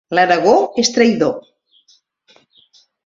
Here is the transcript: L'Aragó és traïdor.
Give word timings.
L'Aragó 0.17 0.53
és 0.83 0.89
traïdor. 0.95 1.37